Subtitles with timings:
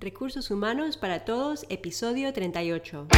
[0.00, 3.08] Recursos Humanos para Todos, episodio 38.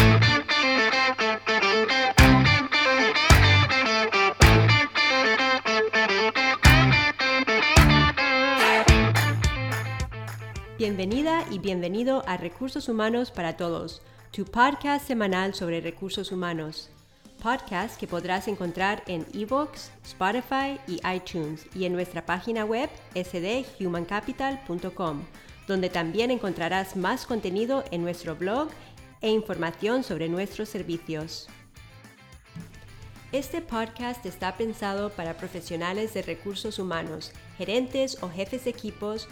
[10.76, 14.02] Bienvenida y bienvenido a Recursos Humanos para Todos,
[14.32, 16.90] tu podcast semanal sobre recursos humanos.
[17.40, 25.22] Podcast que podrás encontrar en eBooks, Spotify y iTunes y en nuestra página web sdhumancapital.com
[25.72, 28.68] donde también encontrarás más contenido en nuestro blog
[29.22, 31.48] e información sobre nuestros servicios.
[33.32, 39.28] Este podcast está pensado para profesionales de recursos humanos, gerentes o jefes de equipos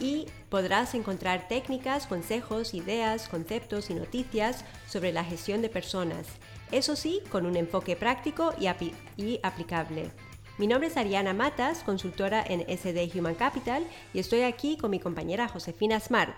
[0.00, 6.26] y podrás encontrar técnicas, consejos, ideas, conceptos y noticias sobre la gestión de personas,
[6.72, 10.10] eso sí, con un enfoque práctico y, aplicable.
[10.58, 14.98] Mi nombre es Ariana Matas, consultora en SD Human Capital, y estoy aquí con mi
[14.98, 16.34] compañera Josefina Smart.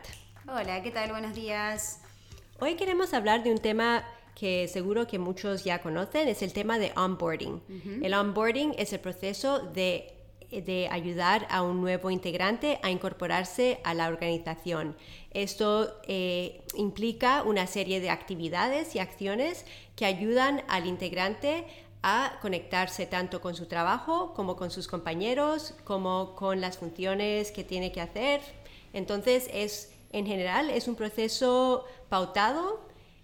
[0.48, 1.12] Hola, ¿qué tal?
[1.12, 2.00] Buenos días.
[2.59, 6.80] Hoy queremos hablar de un tema que seguro que muchos ya conocen, es el tema
[6.80, 7.62] de onboarding.
[8.02, 10.12] El onboarding es el proceso de,
[10.50, 14.96] de, ayudar a un nuevo integrante a incorporarse a la organización.
[15.30, 21.66] Esto eh, implica una serie de actividades y acciones que ayudan al integrante
[22.02, 27.65] a conectarse tanto con su trabajo como con sus compañeros, como con las funciones que
[27.65, 28.40] tiene que hacer.
[28.93, 32.80] Entonces, es, en general, es un proceso pautado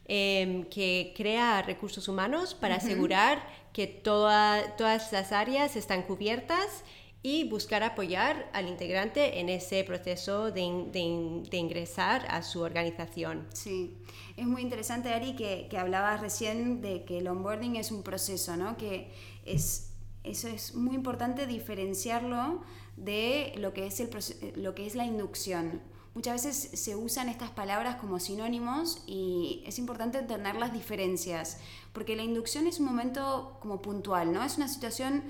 [0.06, 6.84] em, que crea recursos humanos para asegurar que todas las áreas están cubiertas
[7.26, 13.46] y buscar apoyar al integrante en ese proceso de, ingresar a su organización.
[13.54, 13.96] Sí,
[14.36, 18.58] es muy interesante, Ari, que, que, hablabas recién de que el onboarding es un proceso,
[18.58, 18.76] ¿no?
[18.76, 19.10] Que
[19.46, 22.62] es, eso es muy importante diferenciarlo
[22.98, 24.10] de lo que es, el,
[24.56, 25.80] lo que es la inducción.
[26.14, 31.58] Muchas veces se usan estas palabras como sinónimos y es importante entender las diferencias,
[31.94, 34.44] porque la inducción es un momento como puntual, ¿no?
[34.44, 35.24] Es una situación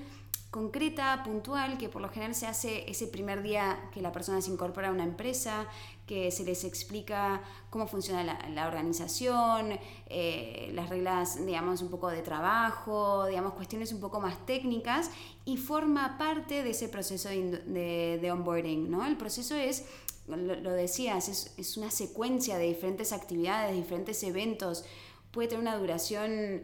[0.55, 4.49] concreta, puntual, que por lo general se hace ese primer día que la persona se
[4.49, 5.67] incorpora a una empresa,
[6.07, 9.77] que se les explica cómo funciona la, organización,
[10.07, 15.11] eh, las reglas, digamos, un poco de trabajo, digamos, cuestiones un poco más técnicas
[15.43, 19.05] y forma parte de ese proceso de, onboarding, ¿no?
[19.05, 19.83] El proceso es,
[20.25, 24.85] lo, decías, es, es una secuencia de diferentes actividades, diferentes eventos,
[25.31, 26.63] puede tener una duración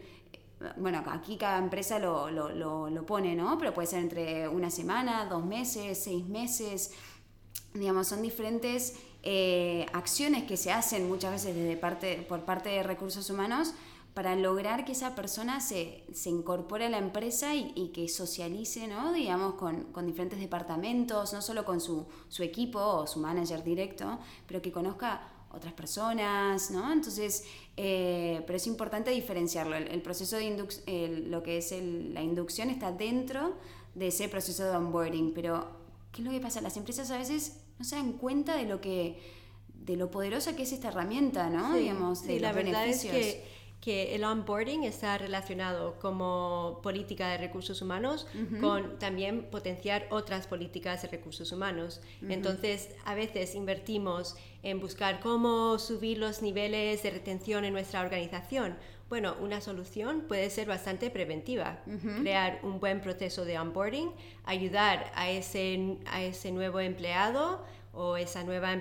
[0.77, 3.57] bueno, aquí cada empresa lo, lo, pone, ¿no?
[3.57, 6.91] Pero puede ser entre una semana, dos meses, seis meses.
[7.73, 12.83] Digamos, son diferentes eh, acciones que se hacen muchas veces desde parte, por parte de
[12.83, 13.73] recursos humanos
[14.13, 19.13] para lograr que esa persona se, se incorpore a la empresa y, que socialice, ¿no?
[19.13, 24.19] digamos, con, con, diferentes departamentos, no solo con su, su equipo o su manager directo,
[24.47, 25.22] pero que conozca
[25.53, 26.91] otras personas, ¿no?
[26.91, 27.44] Entonces,
[27.78, 29.75] eh, pero es importante diferenciarlo.
[29.75, 33.56] El, proceso de inducción, lo que es la inducción está dentro
[33.95, 35.67] de ese proceso de onboarding, pero
[36.11, 36.61] ¿qué es lo que pasa?
[36.61, 39.41] Las empresas a veces no se dan cuenta de lo que
[39.85, 41.73] de lo poderosa que es esta herramienta, ¿no?
[41.75, 43.44] Digamos, de la verdad es que
[43.81, 48.27] que el onboarding está relacionado como política de recursos humanos
[48.59, 51.99] con también potenciar otras políticas de recursos humanos.
[52.29, 58.77] Entonces, a veces invertimos en buscar cómo subir los niveles de retención en nuestra organización.
[59.09, 61.79] Bueno, una solución puede ser bastante preventiva.
[62.21, 64.11] Crear un buen proceso de onboarding,
[64.45, 68.72] ayudar a ese, a ese nuevo empleado o esa nueva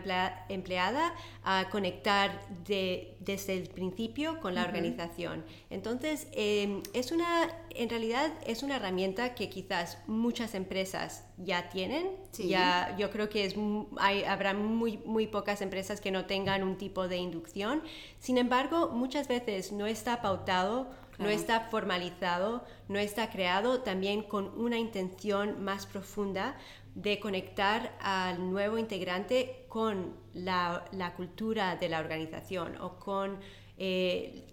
[0.49, 5.45] empleada a conectar desde el principio con la organización.
[5.69, 12.11] Entonces, em, es una, en realidad es una herramienta que quizás muchas empresas ya tienen.
[12.39, 13.55] Ya, yo creo que es,
[13.99, 17.83] hay, habrá muy, muy pocas empresas que no tengan un tipo de inducción.
[18.21, 20.89] Sin embargo, muchas veces no está pautado
[21.21, 26.57] no está formalizado, no está creado también con una intención más profunda
[26.95, 30.85] de conectar al nuevo integrante con la,
[31.17, 33.39] cultura de la organización o con
[33.79, 34.47] eh,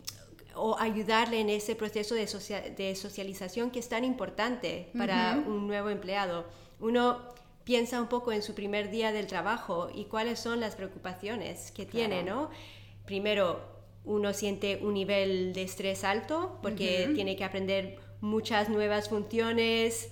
[0.56, 2.26] o ayudarle en ese proceso de,
[2.76, 6.46] de, socialización que es tan importante para un nuevo empleado.
[6.80, 7.20] Uno
[7.64, 11.86] piensa un poco en su primer día del trabajo y cuáles son las preocupaciones que
[11.86, 12.50] tiene, ¿no?
[13.06, 13.62] Primero,
[14.06, 20.10] uno siente un nivel de estrés alto porque tiene que aprender muchas nuevas funciones,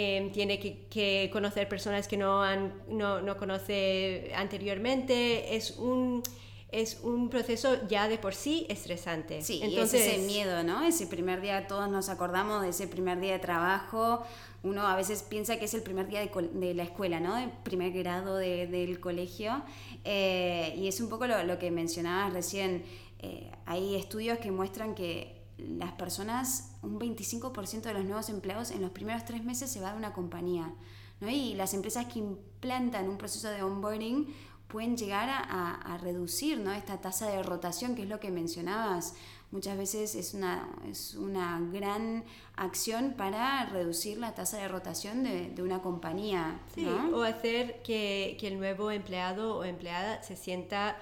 [0.00, 5.56] Em, tiene que, conocer personas que no, han, no, no, conoce anteriormente.
[5.56, 6.22] Es un,
[6.70, 9.42] es un proceso ya de por sí estresante.
[9.42, 10.84] Sí, Entonces, ese miedo, ¿no?
[10.84, 14.22] Ese primer día, todos nos acordamos de ese primer día de trabajo.
[14.62, 17.36] Uno a veces piensa que es el primer día de, la escuela, ¿no?
[17.36, 19.64] El primer grado del colegio.
[20.04, 22.84] Eh, y es un poco lo, que mencionabas recién.
[23.18, 28.80] Eh, hay estudios que muestran que las personas, un 25% de los nuevos empleados en
[28.80, 30.72] los primeros tres meses se va de una compañía.
[31.20, 31.28] ¿no?
[31.28, 34.28] Y las empresas que implantan un proceso de onboarding
[34.68, 36.72] pueden llegar a, reducir ¿no?
[36.72, 39.14] esta tasa de rotación, que es lo que mencionabas.
[39.50, 42.22] Muchas veces es una, es una gran
[42.54, 46.60] acción para reducir la tasa de rotación de, de una compañía.
[46.74, 50.96] Sí, o hacer que, que, el nuevo empleado o empleada se sienta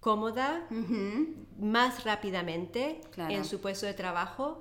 [0.00, 0.66] cómoda
[1.58, 4.60] más rápidamente en su puesto de trabajo.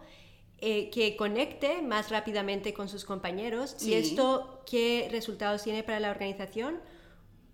[0.59, 3.77] Eh, que conecte más rápidamente con sus compañeros.
[3.79, 6.79] ¿Y esto qué resultados tiene para la organización?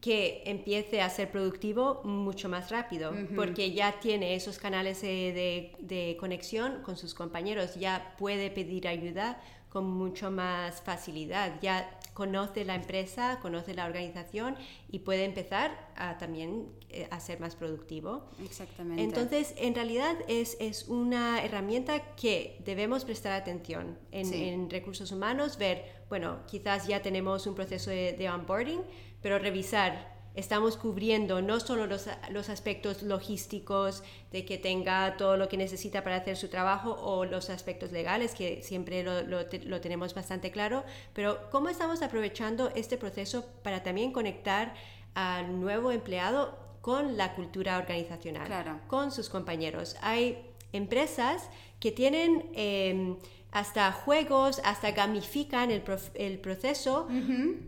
[0.04, 6.82] que empiece a ser productivo mucho más rápido, porque ya tiene esos canales de, conexión
[6.84, 13.40] con sus compañeros, ya puede pedir ayuda con mucho más facilidad, ya conoce la empresa,
[13.42, 14.56] conoce la organización
[14.90, 18.30] y puede empezar a también eh, a ser más productivo.
[18.44, 19.04] Exactamente.
[19.04, 25.86] Entonces, en realidad es, es una herramienta que debemos prestar atención en, recursos humanos, ver,
[26.10, 28.82] bueno, quizás ya tenemos un proceso de onboarding,
[29.22, 35.48] pero revisar estamos cubriendo no solo los, los, aspectos logísticos de que tenga todo lo
[35.48, 39.82] que necesita para hacer su trabajo o los aspectos legales, que siempre lo, lo, lo,
[39.82, 40.84] tenemos bastante claro,
[41.14, 44.74] pero cómo estamos aprovechando este proceso para también conectar
[45.14, 49.96] al nuevo empleado con la cultura organizacional, con sus compañeros.
[50.02, 51.50] Hay empresas
[51.80, 52.50] que tienen...
[52.54, 53.18] Eh,
[53.54, 55.84] hasta juegos, hasta gamifican el,
[56.16, 57.08] el proceso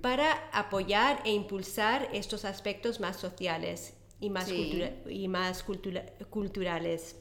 [0.02, 7.16] para apoyar e impulsar estos aspectos más sociales y más, y más culturales.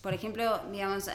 [0.00, 1.08] Por ejemplo, digamos,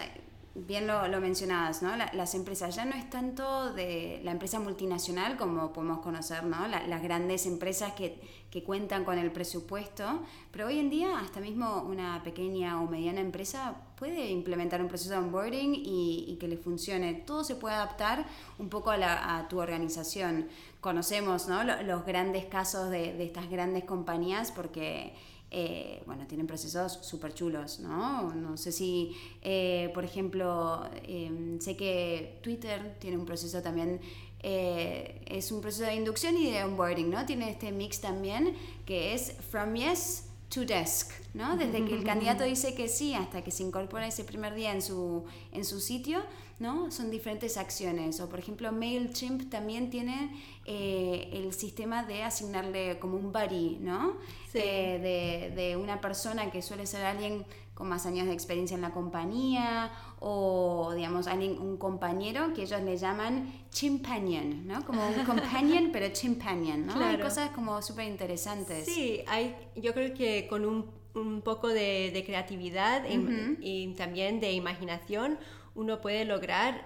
[0.68, 1.96] bien lo, lo mencionabas, ¿no?
[1.96, 6.68] las empresas ya no es tanto de la empresa multinacional como podemos conocer, ¿no?
[6.68, 8.20] las grandes empresas que,
[8.50, 10.22] que, cuentan con el presupuesto,
[10.52, 15.12] pero hoy en día hasta mismo una pequeña o mediana empresa puede implementar un proceso
[15.12, 17.14] de onboarding y, y que le funcione.
[17.14, 18.26] Todo se puede adaptar
[18.58, 20.48] un poco a, la, a tu organización.
[20.82, 21.64] Conocemos ¿no?
[21.64, 25.14] los grandes casos de, de estas grandes compañías porque
[25.52, 28.34] eh, bueno, tienen procesos súper chulos, ¿no?
[28.36, 34.00] No sé si, eh, por ejemplo, em, sé que Twitter tiene un proceso también,
[34.44, 37.26] eh, es un proceso de inducción y de onboarding, ¿no?
[37.26, 38.56] Tiene este mix también
[38.86, 41.56] que es from yes to desk, ¿no?
[41.56, 44.82] Desde que el candidato dice que sí hasta que se incorpora ese primer día en
[44.82, 46.22] su, en su sitio,
[46.60, 46.92] ¿no?
[46.92, 48.20] Son diferentes acciones.
[48.20, 54.18] O por ejemplo, MailChimp también tiene eh, el sistema de asignarle como un buddy, ¿no?
[54.54, 58.82] Eh, de, de, una persona que suele ser alguien con más años de experiencia en
[58.82, 59.90] la compañía
[60.20, 64.86] o digamos alguien, un compañero que ellos le llaman chimpanion, ¿no?
[64.86, 67.02] Como un companion pero chimpanion, ¿no?
[67.02, 68.86] Hay cosas como súper interesantes.
[68.86, 74.54] Sí, hay, yo creo que con un, un poco de, de creatividad y, también de
[74.54, 75.38] imaginación
[75.76, 76.86] uno puede lograr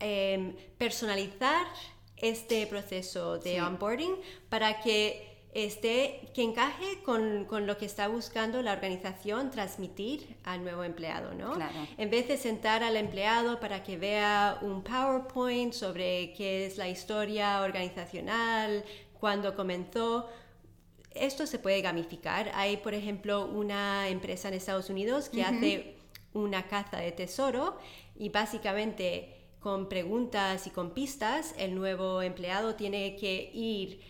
[0.00, 1.66] em, personalizar
[2.16, 4.14] este proceso de onboarding
[4.48, 10.64] para que este, que encaje con, con, lo que está buscando la organización transmitir al
[10.64, 11.54] nuevo empleado, ¿no?
[11.98, 16.88] En vez de sentar al empleado para que vea un PowerPoint sobre qué es la
[16.88, 18.82] historia organizacional,
[19.20, 20.26] cuándo comenzó,
[21.14, 22.50] esto se puede gamificar.
[22.54, 25.96] Hay, por ejemplo, una empresa en Estados Unidos que hace
[26.32, 27.78] una caza de tesoro
[28.16, 34.00] y básicamente con preguntas y con pistas el nuevo empleado tiene que ir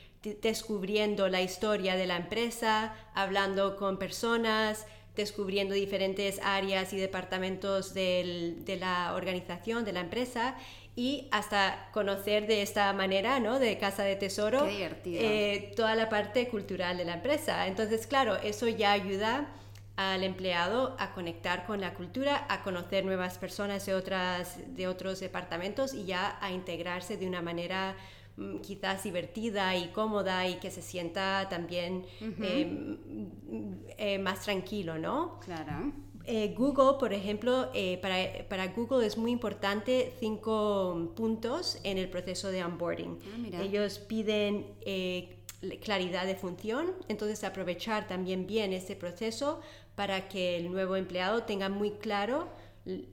[0.41, 8.77] descubriendo la historia de la empresa, hablando con personas, descubriendo diferentes áreas y departamentos de
[8.81, 10.57] la organización, de la empresa,
[10.95, 13.59] y hasta conocer de esta manera, ¿no?
[13.59, 17.67] De Casa de Tesoro, eh, toda la parte cultural de la empresa.
[17.67, 19.49] Entonces, claro, eso ya ayuda
[19.97, 25.21] al empleado a conectar con la cultura, a conocer nuevas personas de, otras, de otros
[25.21, 27.95] departamentos y ya a integrarse de una manera
[28.37, 32.97] Mm, quizás divertida y cómoda y que se sienta también em,
[33.99, 35.39] eh, más tranquilo, ¿no?
[35.41, 35.93] Claro.
[36.27, 42.09] Eh, Google, por ejemplo, eh, para, para, Google es muy importante cinco puntos en el
[42.09, 43.19] proceso de onboarding.
[43.55, 44.67] Ah, Ellos piden
[45.81, 49.61] claridad de función, entonces aprovechar también bien este proceso
[49.95, 52.49] para que el nuevo empleado tenga muy claro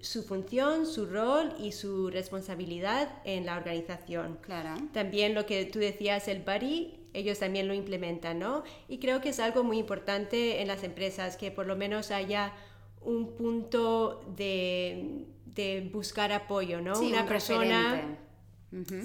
[0.01, 4.39] su función, su rol y su responsabilidad en la organización.
[4.41, 4.81] Claro.
[4.93, 8.63] También lo que tú decías, el buddy, ellos también lo implementan, ¿no?
[8.87, 12.53] Y creo que es algo muy importante en las empresas, que por lo menos haya
[13.01, 17.00] un punto de, de buscar apoyo, ¿no?
[17.00, 18.18] Una persona...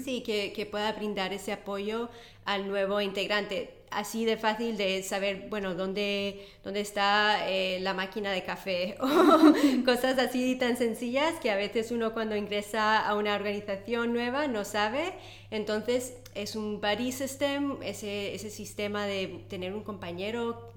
[0.03, 2.09] Sí, que, que, pueda brindar ese apoyo
[2.45, 3.73] al nuevo integrante.
[3.89, 9.07] Así de fácil de saber, bueno, dónde, dónde está eh, la máquina de café o
[9.85, 14.65] cosas así tan sencillas que a veces uno cuando ingresa a una organización nueva no
[14.65, 15.13] sabe.
[15.49, 20.69] Entonces es un buddy system, ese, ese sistema de tener un compañero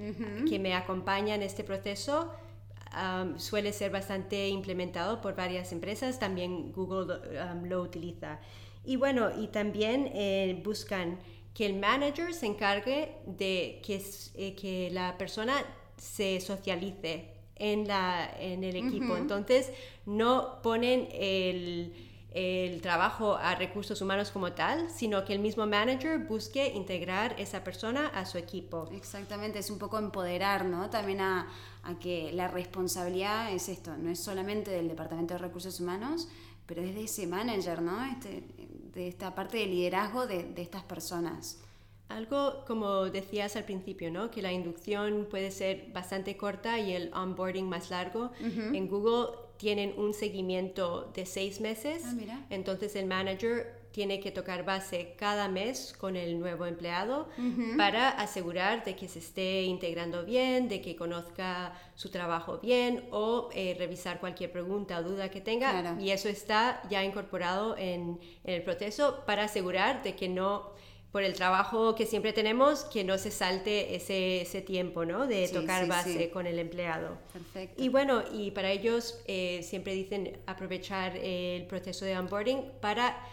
[0.48, 2.32] que me acompaña en este proceso
[3.36, 7.18] suele ser bastante implementado por varias empresas, también Google
[7.64, 8.40] lo utiliza.
[8.84, 11.18] Y bueno, y también eh, buscan
[11.54, 14.02] que el manager se encargue de que,
[14.36, 15.54] eh, que la persona
[15.96, 19.16] se socialice en, la, en el equipo.
[19.16, 19.72] Entonces,
[20.06, 21.92] no ponen el,
[22.30, 27.64] el trabajo a recursos humanos como tal, sino que el mismo manager busque integrar esa
[27.64, 28.88] persona a su equipo.
[28.92, 30.90] Exactamente, es un poco empoderar, ¿no?
[30.90, 31.48] También a,
[31.88, 36.28] a que la responsabilidad es esto, no es solamente del Departamento de Recursos Humanos,
[36.66, 38.04] pero es de ese manager, ¿no?
[38.04, 38.44] Este,
[38.92, 41.62] de esta parte de liderazgo de, de, estas personas.
[42.10, 44.30] Algo como decías al principio, ¿no?
[44.30, 48.32] Que la inducción puede ser bastante corta y el onboarding más largo.
[48.40, 52.02] En Google tienen un seguimiento de seis meses.
[52.04, 57.28] Ah, entonces el manager tiene que tocar base cada mes con el nuevo empleado
[57.76, 63.48] para asegurar de que se esté integrando bien, de que conozca su trabajo bien o
[63.52, 65.96] eh, revisar cualquier pregunta o duda que tenga.
[66.00, 70.72] Y eso está ya incorporado en, en, el proceso para asegurar de que no
[71.12, 75.26] por el trabajo que siempre tenemos, que no se salte ese, ese tiempo, ¿no?
[75.26, 77.18] De tocar base con el empleado.
[77.32, 77.82] Perfecto.
[77.82, 83.24] Y bueno, y para ellos eh, siempre dicen aprovechar el proceso de onboarding para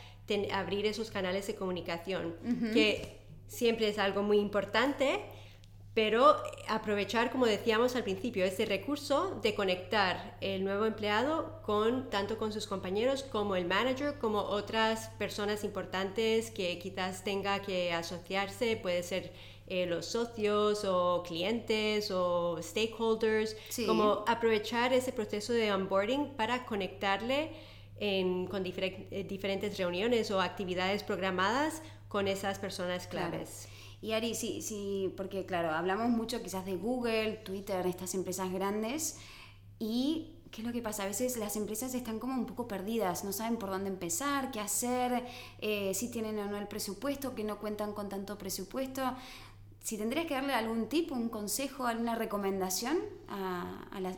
[0.52, 2.36] abrir esos canales de comunicación,
[2.74, 5.22] que siempre es algo muy importante
[5.96, 6.36] pero
[6.68, 12.52] aprovechar, como decíamos al principio, ese recurso de conectar el nuevo empleado con tanto con
[12.52, 19.04] sus compañeros como el manager, como otras personas importantes que quizás tenga que asociarse, puede
[19.04, 19.32] ser
[19.68, 23.56] eh, los socios o clientes o stakeholders,
[23.86, 27.54] como aprovechar ese proceso de onboarding para conectarle
[27.98, 33.68] con eh, diferentes reuniones o actividades programadas con esas personas claves.
[34.02, 39.18] Y Ari, sí, sí, porque claro, hablamos mucho quizás de Google, Twitter, estas empresas grandes,
[39.80, 41.04] y ¿qué es lo que pasa?
[41.04, 44.60] A veces las empresas están como un poco perdidas, no saben por dónde empezar, qué
[44.60, 45.26] hacer,
[45.60, 49.02] eh, si tienen o no el presupuesto, que no cuentan con tanto presupuesto.
[49.86, 54.18] Si tendrías que darle algún tip, un consejo, alguna recomendación a, a, las,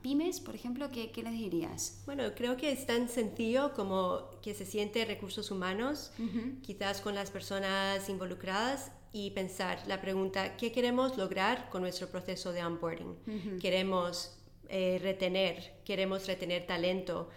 [0.00, 2.02] pymes, por ejemplo, ¿qué, ¿qué, les dirías?
[2.06, 6.10] Bueno, creo que es tan sencillo como que se siente recursos humanos,
[6.62, 12.54] quizás con las personas involucradas, y pensar la pregunta, ¿qué queremos lograr con nuestro proceso
[12.54, 13.58] de onboarding?
[13.60, 14.38] ¿Queremos
[14.70, 15.82] eh, retener?
[15.84, 17.28] ¿Queremos retener talento?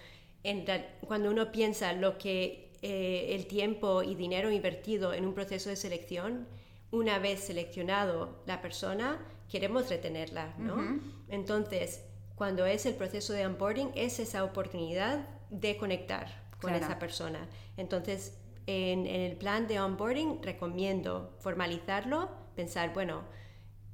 [0.42, 0.64] En,
[1.06, 5.76] cuando uno piensa lo que eh, el tiempo y dinero invertido en un proceso de
[5.76, 6.48] selección,
[6.92, 11.00] una vez seleccionado la persona, queremos retenerla, ¿no?
[11.30, 12.04] Entonces,
[12.36, 17.48] cuando es el proceso de onboarding, es esa oportunidad de conectar con esa persona.
[17.78, 23.24] Entonces, en, el plan de onboarding recomiendo formalizarlo, pensar, bueno,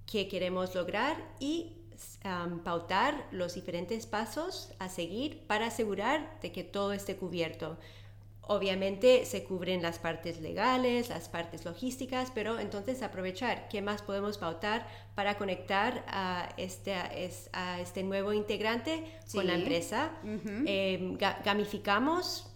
[0.06, 1.78] qué queremos lograr y
[2.64, 7.78] pautar los diferentes pasos a seguir para asegurar de que todo esté cubierto.
[8.46, 14.38] Obviamente se cubren las partes legales, las partes logísticas, pero entonces aprovechar qué más podemos
[14.38, 14.86] pautar
[15.16, 20.12] para conectar a este, a este nuevo integrante con la empresa.
[20.66, 22.50] Em, gamificamos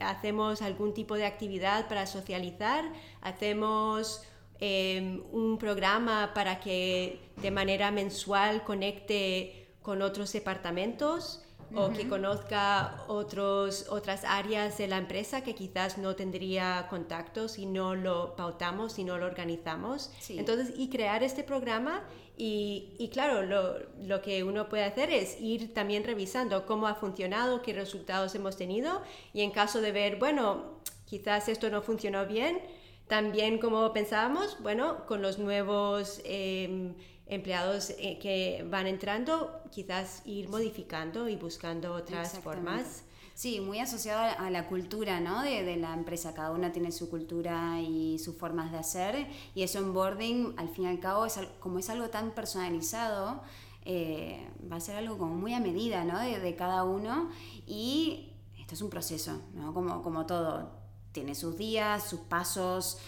[0.00, 2.84] hacemos algún tipo de actividad para socializar,
[3.20, 4.24] hacemos
[4.58, 11.44] em, un programa para que de manera mensual conecte con otros departamentos
[11.74, 17.66] o que conozca otros, otras áreas de la empresa que quizás no tendría contacto si
[17.66, 20.10] no lo pautamos, si no lo organizamos.
[20.28, 22.02] Entonces, y crear este programa
[22.36, 26.94] y, y claro, lo, lo, que uno puede hacer es ir también revisando cómo ha
[26.94, 29.02] funcionado, qué resultados hemos tenido
[29.34, 32.60] y en caso de ver, bueno, quizás esto no funcionó bien,
[33.08, 36.20] también como pensábamos, bueno, con los nuevos...
[36.24, 36.94] Eh,
[37.28, 43.04] empleados eh, que van entrando, quizás ir modificando y buscando otras formas.
[43.34, 45.42] Sí, muy asociado a la cultura ¿no?
[45.42, 46.34] de, de, la empresa.
[46.34, 49.28] Cada una tiene su cultura y sus formas de hacer.
[49.54, 53.40] Y eso onboarding, al fin y al cabo, es, como es algo tan personalizado,
[53.84, 56.18] eh, va a ser algo como muy a medida ¿no?
[56.18, 57.30] de, de, cada uno.
[57.64, 59.72] Y esto es un proceso, ¿no?
[59.72, 60.72] como, como todo.
[61.12, 62.98] Tiene sus días, sus pasos,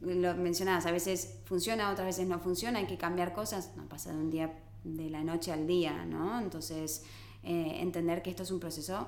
[0.00, 4.12] lo mencionabas, a veces funciona, otras veces no funciona, hay que cambiar cosas, no pasa
[4.12, 4.52] de un día
[4.84, 6.40] de la noche al día, ¿no?
[6.40, 7.04] Entonces,
[7.42, 9.06] eh, entender que esto es un proceso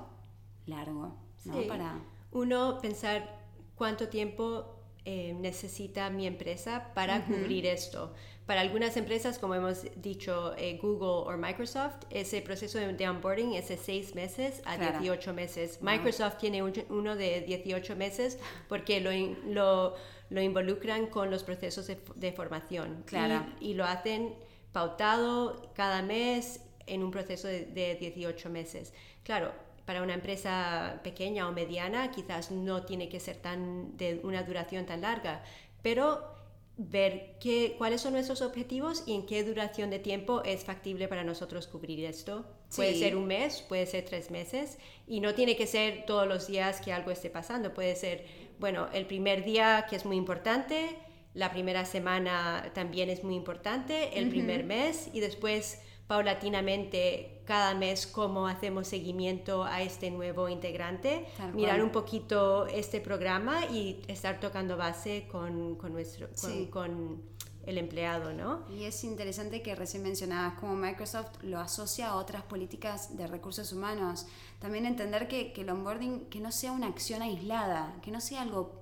[0.65, 1.61] largo, ¿no?
[1.67, 1.99] Para...
[2.31, 3.39] Uno pensar
[3.75, 8.13] cuánto tiempo eh, necesita mi empresa para cubrir esto.
[8.45, 13.69] Para algunas empresas, como hemos dicho, eh, Google o Microsoft, ese proceso de onboarding es
[13.69, 15.81] de 6 meses a 18 meses.
[15.81, 19.11] Microsoft tiene uno de 18 meses porque lo,
[19.51, 19.95] lo,
[20.29, 23.03] lo involucran con los procesos de, formación.
[23.05, 23.45] Claro.
[23.59, 24.35] Y, lo hacen
[24.71, 28.93] pautado cada mes en un proceso de, de 18 meses.
[29.23, 29.51] Claro,
[29.85, 34.85] para una empresa pequeña o mediana quizás no tiene que ser tan de una duración
[34.85, 35.43] tan larga,
[35.81, 36.39] pero
[36.79, 41.25] ver qué, cuáles son nuestros objetivos y en qué duración de tiempo es factible para
[41.25, 42.45] nosotros cubrir esto.
[42.73, 46.47] Puede ser un mes, puede ser tres meses y no tiene que ser todos los
[46.47, 47.73] días que algo esté pasando.
[47.73, 48.25] Puede ser,
[48.59, 50.97] bueno, el primer día que es muy importante,
[51.33, 58.07] la primera semana también es muy importante, el primer mes y después paulatinamente cada mes
[58.07, 64.75] cómo hacemos seguimiento a este nuevo integrante, mirar un poquito este programa y estar tocando
[64.75, 66.27] base con, con nuestro,
[66.71, 67.21] con,
[67.65, 68.63] el empleado, ¿no?
[68.69, 73.71] Y es interesante que recién mencionabas cómo Microsoft lo asocia a otras políticas de recursos
[73.73, 74.25] humanos.
[74.59, 78.41] También entender que, que el onboarding, que no sea una acción aislada, que no sea
[78.41, 78.79] algo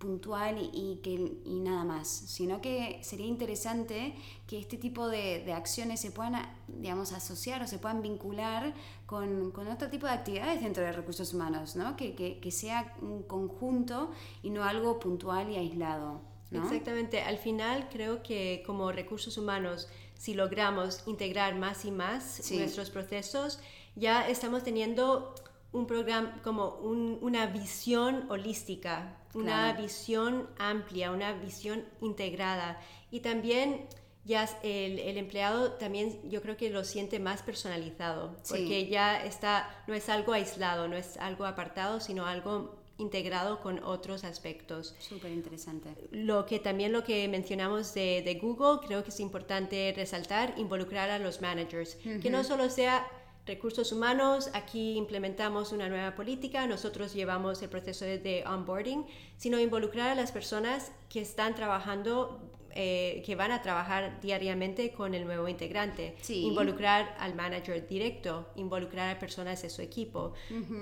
[0.00, 4.14] puntual y, que, y nada más, sino que sería interesante
[4.46, 8.72] que este tipo de, de acciones se puedan, digamos, asociar o se puedan vincular
[9.04, 11.96] con, con otro tipo de actividades dentro de recursos humanos, ¿no?
[11.96, 14.10] que, que, que sea un conjunto
[14.42, 16.29] y no algo puntual y aislado.
[16.50, 16.62] ¿No?
[16.62, 22.90] Exactamente, al final creo que como recursos humanos, si logramos integrar más y más nuestros
[22.90, 23.60] procesos,
[23.96, 25.34] ya estamos teniendo
[25.72, 32.80] un programa como una visión holística una visión amplia, una visión integrada.
[33.10, 33.86] Y también
[34.24, 39.82] ya el, el, empleado también yo creo que lo siente más personalizado, porque ya está,
[39.86, 44.94] no es algo aislado, no es algo apartado, sino algo integrado con otros aspectos.
[44.98, 45.94] Súper interesante.
[46.12, 51.10] Lo que también lo que mencionamos de, de, Google, creo que es importante resaltar, involucrar
[51.10, 53.06] a los managers, que no solo sea
[53.46, 59.04] recursos humanos, aquí implementamos una nueva política, nosotros llevamos el proceso de, onboarding,
[59.36, 62.40] sino involucrar a las personas que están trabajando
[62.74, 69.16] eh, que van a trabajar diariamente con el nuevo integrante, involucrar al manager directo, involucrar
[69.16, 70.34] a personas de su equipo.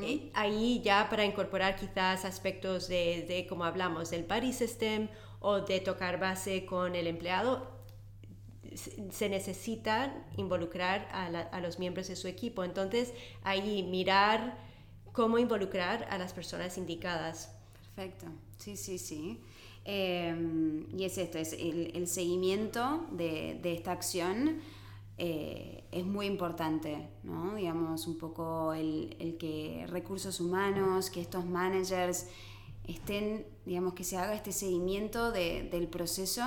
[0.02, 5.08] Eh, ahí ya para incorporar quizás aspectos de, de, como hablamos, del buddy system
[5.40, 7.78] o de tocar base con el empleado,
[9.10, 12.64] se necesita involucrar a, los miembros de su equipo.
[12.64, 14.58] Entonces, ahí mirar
[15.12, 17.54] cómo involucrar a las personas indicadas.
[17.94, 18.26] Perfecto,
[18.58, 19.40] sí, sí, sí.
[19.90, 24.58] Em, y es esto, es el, seguimiento de, esta acción
[25.16, 27.54] eh, es muy importante, ¿no?
[27.54, 32.26] Digamos, un poco el, que recursos humanos, que estos managers
[32.86, 36.44] estén, digamos, que se haga este seguimiento del proceso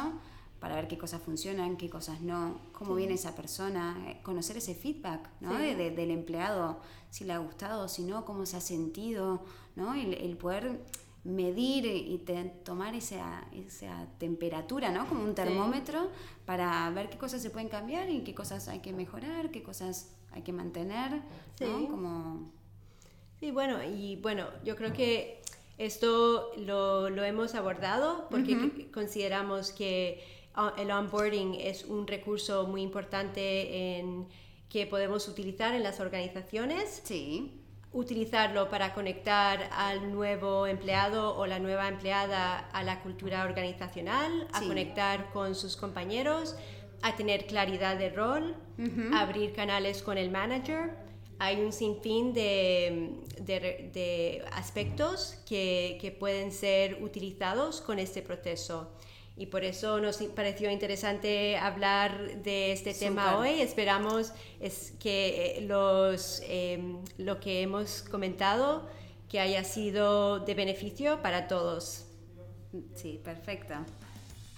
[0.60, 4.76] para ver qué cosas funcionan, qué cosas no, cómo viene esa persona, eh, conocer ese
[4.76, 5.58] feedback ¿no?
[5.58, 9.44] del empleado, si le ha gustado, si no, cómo se ha sentido,
[9.76, 9.96] ¿no?
[9.96, 10.86] el, poder
[11.24, 12.24] medir y
[12.64, 15.08] tomar esa, esa temperatura, ¿no?
[15.08, 16.10] Como un termómetro
[16.46, 20.16] para ver qué cosas se pueden cambiar y qué cosas hay que mejorar, qué cosas
[20.32, 21.22] hay que mantener,
[21.60, 21.88] ¿no?
[21.88, 22.52] Como...
[23.40, 25.42] Sí, bueno, y bueno, yo creo que
[25.78, 30.24] esto lo, lo hemos abordado porque consideramos que
[30.78, 34.28] el onboarding es un recurso muy importante en,
[34.70, 37.02] que podemos utilizar en las organizaciones.
[37.04, 37.62] Sí.
[37.94, 44.62] Utilizarlo para conectar al nuevo empleado o la nueva empleada a la cultura organizacional, a
[44.62, 46.56] conectar con sus compañeros,
[47.02, 48.56] a tener claridad de rol,
[49.14, 50.96] abrir canales con el manager.
[51.40, 58.92] Hay un sinfín de, de, aspectos que, que pueden ser utilizados con este proceso
[59.42, 63.60] y por eso nos pareció interesante hablar de este tema hoy.
[63.60, 68.88] Esperamos es que eh, los, em, lo que hemos comentado
[69.28, 72.06] que haya sido de beneficio para todos.
[72.94, 73.74] Sí, perfecto.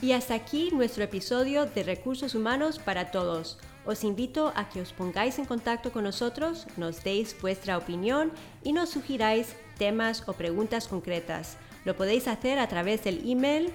[0.02, 3.60] Y hasta aquí nuestro episodio de Recursos Humanos para Todos.
[3.86, 8.74] Os invito a que os pongáis en contacto con nosotros, nos deis vuestra opinión y
[8.74, 11.56] nos sugiráis temas o preguntas concretas.
[11.86, 13.72] Lo podéis hacer a través del email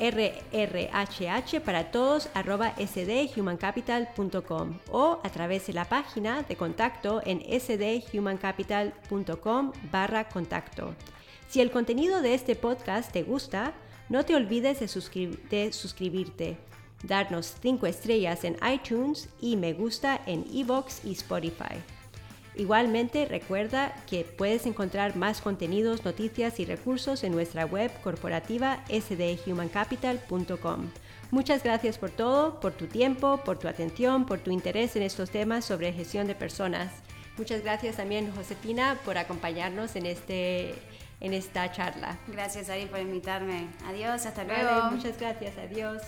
[0.00, 9.72] rrhh para todos arroba sdhumancapital.com o a través de la página de contacto en sdhumancapital.com
[9.92, 10.96] barra contacto.
[11.48, 13.72] Si el contenido de este podcast te gusta,
[14.10, 16.56] No te olvides de, suscribirte,
[17.04, 21.76] darnos 5 estrellas en iTunes y me gusta en Evox y Spotify.
[22.56, 30.90] Igualmente recuerda que puedes encontrar más contenidos, noticias y recursos en nuestra web corporativa sdhumancapital.com.
[31.30, 35.30] Muchas gracias por todo, por tu tiempo, por tu atención, por tu interés en estos
[35.30, 36.92] temas sobre gestión de personas.
[37.38, 40.74] Muchas gracias también, Josefina, por acompañarnos en, este,
[41.20, 42.18] en esta charla.
[42.26, 43.68] Gracias, Ari, por invitarme.
[43.86, 44.90] Adiós, hasta luego.
[44.90, 46.02] muchas gracias, adiós.